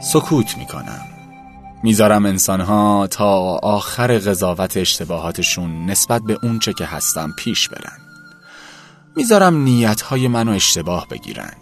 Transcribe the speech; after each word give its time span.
سکوت 0.00 0.58
می‌کنم. 0.58 1.06
می‌ذارم 1.82 2.26
انسانها 2.26 3.06
تا 3.06 3.38
آخر 3.62 4.18
قضاوت 4.18 4.76
اشتباهاتشون 4.76 5.86
نسبت 5.86 6.22
به 6.22 6.38
اونچه 6.42 6.72
که 6.72 6.84
هستم 6.84 7.34
پیش 7.38 7.68
برن. 7.68 7.98
می‌ذارم 9.16 9.62
نیتهای 9.62 10.28
منو 10.28 10.52
اشتباه 10.52 11.08
بگیرن. 11.08 11.52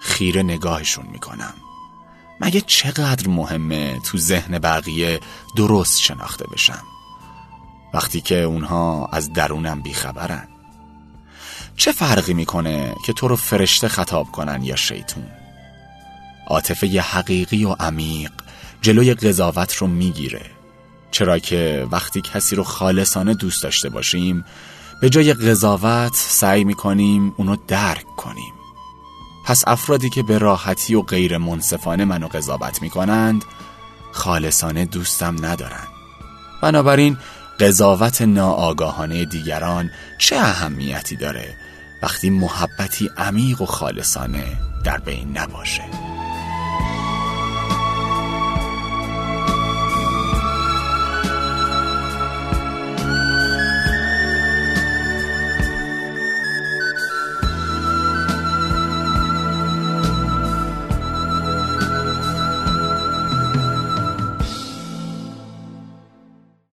خیره 0.00 0.42
نگاهشون 0.42 1.06
می‌کنم. 1.12 1.54
مگه 2.40 2.60
چقدر 2.60 3.28
مهمه 3.28 4.00
تو 4.00 4.18
ذهن 4.18 4.58
بقیه 4.58 5.20
درست 5.56 6.00
شناخته 6.00 6.44
بشم؟ 6.52 6.82
وقتی 7.94 8.20
که 8.20 8.42
اونها 8.42 9.06
از 9.12 9.32
درونم 9.32 9.80
بیخبرن. 9.80 10.48
چه 11.76 11.92
فرقی 11.92 12.34
می‌کنه 12.34 12.94
که 13.06 13.12
تو 13.12 13.28
رو 13.28 13.36
فرشته 13.36 13.88
خطاب 13.88 14.30
کنن 14.32 14.62
یا 14.62 14.76
شیطون؟ 14.76 15.41
عاطفه 16.46 17.00
حقیقی 17.00 17.64
و 17.64 17.72
عمیق 17.72 18.32
جلوی 18.82 19.14
قضاوت 19.14 19.74
رو 19.74 19.86
می‌گیره. 19.86 20.50
چرا 21.10 21.38
که 21.38 21.86
وقتی 21.90 22.20
کسی 22.20 22.56
رو 22.56 22.64
خالصانه 22.64 23.34
دوست 23.34 23.62
داشته 23.62 23.88
باشیم 23.88 24.44
به 25.00 25.10
جای 25.10 25.32
قضاوت 25.32 26.12
سعی 26.14 26.64
می‌کنیم 26.64 27.34
اونو 27.36 27.56
درک 27.68 28.06
کنیم. 28.16 28.52
پس 29.46 29.64
افرادی 29.66 30.10
که 30.10 30.22
به 30.22 30.38
راحتی 30.38 30.94
و 30.94 31.02
غیر 31.02 31.38
منصفانه 31.38 32.04
منو 32.04 32.26
قضاوت 32.26 32.82
می‌کنند 32.82 33.44
خالصانه 34.12 34.84
دوستم 34.84 35.46
ندارن. 35.46 35.86
بنابراین 36.62 37.18
قضاوت 37.60 38.22
ناآگاهانه 38.22 39.24
دیگران 39.24 39.90
چه 40.18 40.36
اهمیتی 40.36 41.16
داره 41.16 41.56
وقتی 42.02 42.30
محبتی 42.30 43.10
عمیق 43.18 43.60
و 43.60 43.66
خالصانه 43.66 44.44
در 44.84 44.98
بین 44.98 45.38
نباشه؟ 45.38 46.11